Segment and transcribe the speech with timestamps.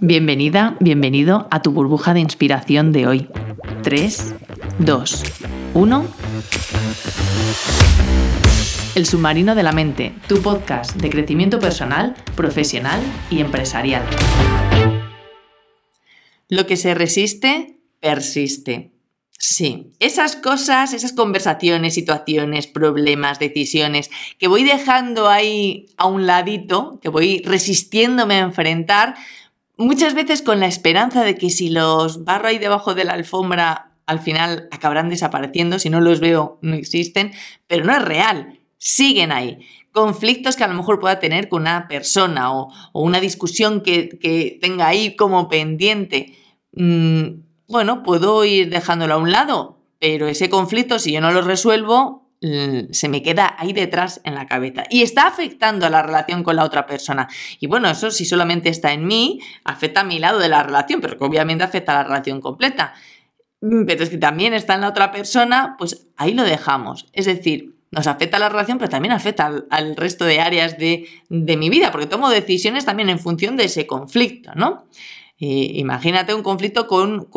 [0.00, 3.28] Bienvenida, bienvenido a tu burbuja de inspiración de hoy.
[3.82, 4.34] 3,
[4.78, 5.22] 2,
[5.74, 6.06] 1.
[8.94, 14.04] El submarino de la mente, tu podcast de crecimiento personal, profesional y empresarial.
[16.48, 18.92] Lo que se resiste, persiste.
[19.36, 27.00] Sí, esas cosas, esas conversaciones, situaciones, problemas, decisiones que voy dejando ahí a un ladito,
[27.02, 29.16] que voy resistiéndome a enfrentar,
[29.78, 33.92] muchas veces con la esperanza de que si los barro ahí debajo de la alfombra,
[34.06, 37.32] al final acabarán desapareciendo, si no los veo no existen,
[37.66, 39.60] pero no es real, siguen ahí.
[39.92, 44.88] Conflictos que a lo mejor pueda tener con una persona o, una discusión que, tenga
[44.88, 46.36] ahí como pendiente.
[46.72, 51.42] Mm, bueno, puedo ir dejándolo a un lado, pero ese conflicto, si yo no lo
[51.42, 56.44] resuelvo, se me queda ahí detrás en la cabeza y está afectando a la relación
[56.44, 57.28] con la otra persona.
[57.58, 61.00] Y bueno, eso si solamente está en mí, afecta a mi lado de la relación,
[61.00, 62.94] pero obviamente afecta a la relación completa.
[63.60, 67.06] Mm, pero es que también está en la otra persona, pues ahí lo dejamos.
[67.12, 71.06] Es decir, nos afecta a la relación, pero también afecta al, resto de áreas de,
[71.28, 74.84] de mi vida, porque tomo decisiones también en función de ese conflicto, ¿no?
[75.46, 77.28] Imagínate un conflicto con,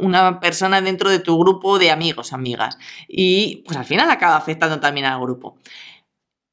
[0.00, 4.80] una persona dentro de tu grupo de amigos, amigas, y pues al final acaba afectando
[4.80, 5.56] también al grupo.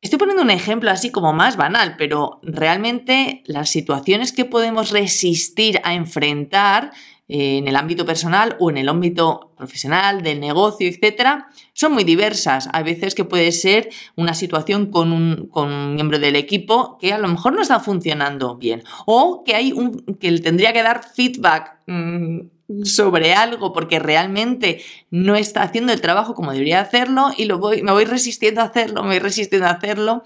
[0.10, 5.80] Estoy poniendo un ejemplo así como más banal, pero realmente las situaciones que podemos resistir
[5.84, 6.90] a enfrentar
[7.28, 12.70] en el ámbito personal o en el ámbito profesional, del negocio, etcétera, son muy diversas.
[12.74, 17.28] Hay veces que puede ser una situación con un, miembro del equipo que a lo
[17.28, 22.40] mejor no está funcionando bien o que hay un que tendría que dar feedback mm,
[22.84, 27.82] sobre algo porque realmente no está haciendo el trabajo como debería hacerlo y lo voy,
[27.82, 30.24] me voy resistiendo a hacerlo, me voy resistiendo a hacerlo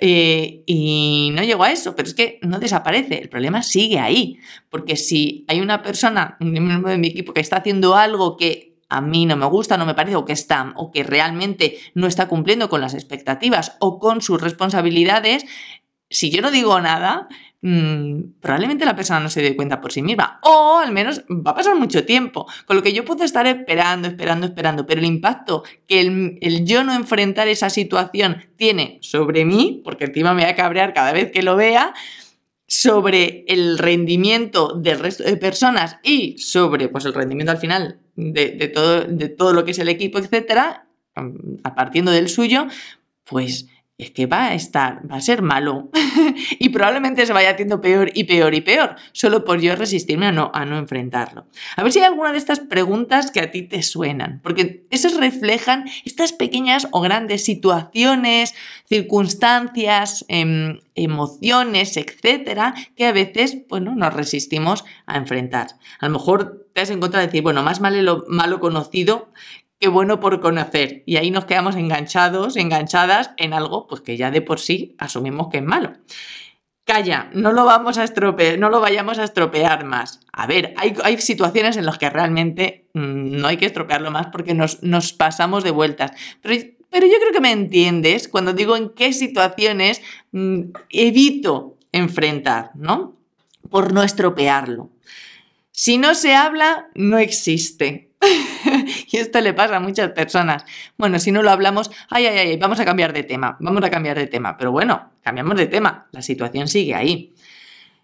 [0.00, 4.38] eh, y no llego a eso, pero es que no desaparece, el problema sigue ahí,
[4.70, 8.76] porque si hay una persona, un miembro de mi equipo que está haciendo algo que
[8.88, 12.06] a mí no me gusta, no me parece, o que está, o que realmente no
[12.06, 15.44] está cumpliendo con las expectativas o con sus responsabilidades,
[16.10, 17.28] si yo no digo nada,
[17.60, 20.38] Mm, probablemente la persona no se dé cuenta por sí misma.
[20.42, 22.46] O al menos va a pasar mucho tiempo.
[22.66, 24.86] Con lo que yo puedo estar esperando, esperando, esperando.
[24.86, 30.34] Pero el impacto que el, yo no enfrentar esa situación tiene sobre mí, porque encima
[30.34, 31.94] me voy a cabrear cada vez que lo vea,
[32.70, 38.68] sobre el rendimiento del resto de personas y sobre pues, el rendimiento al final de,
[38.68, 42.66] todo, de todo lo que es el equipo, etcétera, a partiendo del suyo,
[43.24, 45.90] pues es que va a estar, va a ser malo
[46.60, 50.32] y probablemente se vaya haciendo peor y peor y peor, solo por yo resistirme a
[50.32, 51.46] no, a no enfrentarlo.
[51.76, 55.16] A ver si hay alguna de estas preguntas que a ti te suenan, porque esos
[55.16, 58.54] reflejan estas pequeñas o grandes situaciones,
[58.88, 65.70] circunstancias, em, emociones, etcétera, que a veces, bueno, nos resistimos a enfrentar.
[65.98, 69.32] A lo mejor te has encontrado decir, bueno, más malo, malo conocido
[69.78, 71.02] qué bueno por conocer.
[71.06, 75.48] Y ahí nos quedamos enganchados, enganchadas en algo pues que ya de por sí asumimos
[75.48, 75.92] que es malo.
[76.84, 80.20] Calla, no lo vamos a estropear, no lo vayamos a estropear más.
[80.32, 84.54] A ver, hay, situaciones en las que realmente mm, no hay que estropearlo más porque
[84.54, 84.78] nos,
[85.12, 86.12] pasamos de vueltas.
[86.40, 86.54] Pero,
[86.90, 90.00] pero, yo creo que me entiendes cuando digo en qué situaciones
[90.32, 93.18] mm, evito enfrentar, ¿no?
[93.68, 94.88] Por no estropearlo.
[95.70, 98.07] Si no se habla, no existe.
[99.10, 100.64] y esto le pasa a muchas personas.
[100.96, 103.90] Bueno, si no lo hablamos, ay, ay, ay, vamos a cambiar de tema, vamos a
[103.90, 104.56] cambiar de tema.
[104.56, 107.34] Pero bueno, cambiamos de tema, la situación sigue ahí.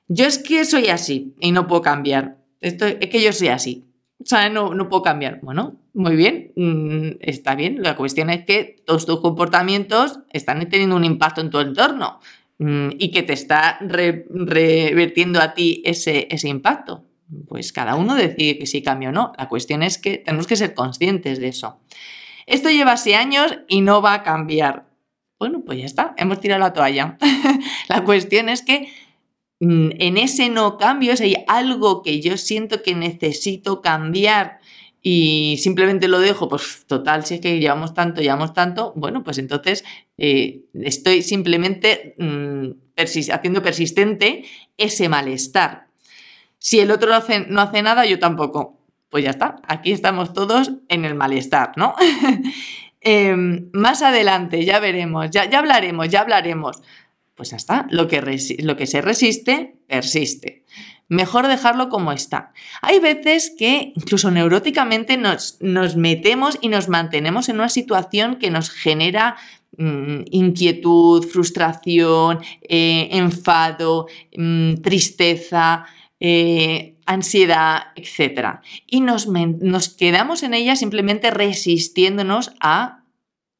[0.09, 2.37] Yo es que soy así y no puedo cambiar.
[2.61, 3.85] Esto, es que yo soy así.
[4.21, 5.41] O sea, no, no puedo cambiar.
[5.43, 7.83] Bueno, muy bien, mm, está bien.
[7.83, 12.21] La cuestión es que todos tus comportamientos están teniendo un impacto en tu entorno
[12.59, 17.05] mm, y que te está revertiendo a ti ese, ese impacto
[17.49, 19.33] pues cada uno decide que sí cambia o no.
[19.39, 21.81] La cuestión es que tenemos que ser conscientes de eso.
[22.47, 24.87] Esto lleva así años y no va a cambiar.
[25.39, 27.19] Bueno, pues ya está, hemos tirado la toalla.
[27.89, 28.89] la cuestión es que
[29.61, 34.61] mm, en ese no cambio, si hay algo que yo siento que necesito cambiar
[35.07, 39.37] y simplemente lo dejo, pues total, si es que llevamos tanto, llevamos tanto, bueno, pues
[39.37, 39.85] entonces
[40.17, 44.45] eh, estoy simplemente mm, haciendo persistente
[44.79, 45.89] ese malestar.
[46.65, 48.81] Si el otro no hace, nada, yo tampoco.
[49.11, 51.95] Pues ya está, aquí estamos todos en el malestar, ¿no?
[53.07, 56.81] Em, más adelante, ya veremos, ya, ya hablaremos, ya hablaremos.
[57.35, 58.23] Pues ya está, lo que,
[58.61, 60.65] lo que se resiste, persiste.
[61.09, 62.55] Mejor dejarlo como está.
[62.81, 68.51] Hay veces que incluso neuróticamente nos, nos metemos y nos mantenemos en una situación que
[68.51, 69.37] nos genera
[69.77, 75.85] mm, inquietud, frustración, eh, enfado, mm, tristeza,
[76.21, 78.61] eh, ansiedad, etc.
[78.87, 79.27] Y nos,
[79.97, 83.05] quedamos en ella simplemente resistiéndonos a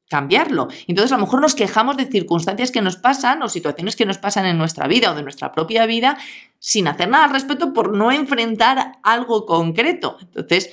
[0.09, 0.69] cambiarlo.
[0.87, 4.19] Entonces a lo mejor nos quejamos de circunstancias que nos pasan o situaciones que nos
[4.19, 6.19] pasan en nuestra vida o de nuestra propia vida
[6.59, 10.17] sin hacer nada al respecto por no enfrentar algo concreto.
[10.21, 10.73] Entonces,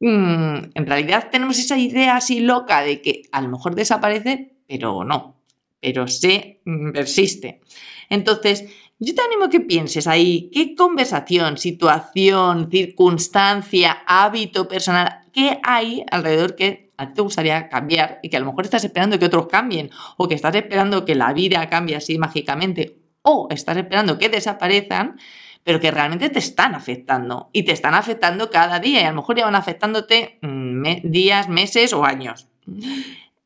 [0.00, 5.04] mm, en realidad tenemos esa idea así loca de que a lo mejor desaparece, pero
[5.04, 5.42] no,
[5.80, 7.60] pero se mm, persiste.
[8.08, 8.66] Entonces,
[8.98, 16.04] yo te animo a que pienses ahí qué conversación, situación, circunstancia, hábito personal, qué hay
[16.10, 19.26] alrededor que a ti te gustaría cambiar y que a lo mejor estás esperando que
[19.26, 24.18] otros cambien o que estás esperando que la vida cambie así mágicamente o estás esperando
[24.18, 25.18] que desaparezcan,
[25.62, 29.16] pero que realmente te están afectando y te están afectando cada día y a lo
[29.16, 32.48] mejor ya van afectándote mm, días, meses o años.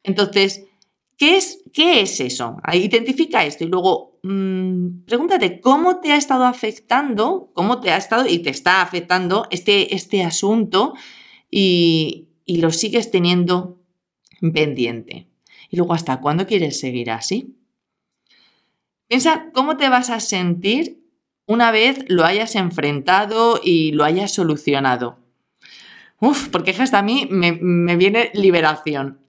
[0.05, 0.65] Entonces,
[1.21, 2.57] ¿qué es, es eso?
[2.73, 8.27] Identifica esto y luego mmm, pregúntate cómo te ha estado afectando, cómo te ha estado
[8.27, 10.95] y te está afectando este, este asunto
[11.51, 13.79] y, lo sigues teniendo
[14.41, 15.29] pendiente.
[15.69, 17.55] Y luego, ¿hasta cuándo quieres seguir así?
[19.07, 21.05] Piensa cómo te vas a sentir
[21.47, 25.19] una vez lo hayas enfrentado y lo hayas solucionado.
[26.19, 27.53] Uf, porque hasta a mí me,
[27.97, 29.20] viene liberación.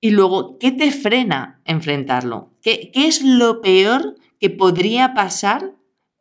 [0.00, 2.54] Y luego, ¿qué te frena enfrentarlo?
[2.62, 5.74] ¿Qué, ¿Qué es lo peor que podría pasar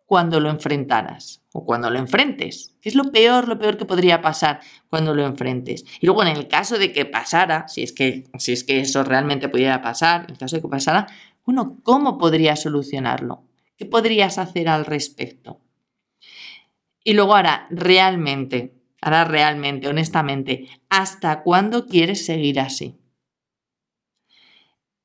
[0.09, 2.75] cuando lo enfrentaras o cuando lo enfrentes.
[2.81, 4.59] ¿Qué es lo peor, lo peor que podría pasar
[4.89, 5.85] cuando lo enfrentes?
[6.01, 9.03] Y luego en el caso de que pasara, si es que, si es que eso
[9.03, 11.05] realmente pudiera pasar, en caso de que pasara,
[11.45, 13.43] bueno, ¿cómo podrías solucionarlo?
[13.77, 15.61] ¿Qué podrías hacer al respecto?
[17.03, 22.97] Y luego ahora, realmente, ahora realmente, honestamente, ¿hasta cuándo quieres seguir así?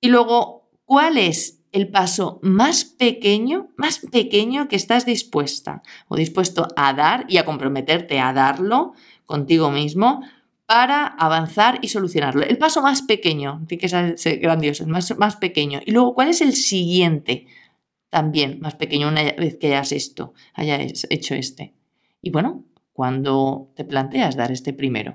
[0.04, 6.68] Y luego, ¿cuál es el paso más pequeño, más pequeño que estás dispuesta o dispuesto
[6.76, 8.92] a dar y a comprometerte a darlo
[9.24, 10.20] contigo mismo
[10.66, 12.42] para avanzar y solucionarlo.
[12.42, 15.80] El paso más pequeño, que ser grandioso, el más, más pequeño.
[15.86, 17.46] Y luego, ¿cuál es el siguiente?
[18.10, 21.72] También más pequeño una vez que hayas esto, hayas hecho este.
[22.20, 25.14] Y bueno, cuando te planteas dar este primero.